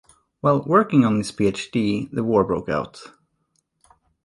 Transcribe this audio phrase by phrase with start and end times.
[0.39, 3.03] While working on his PhD the war broke out.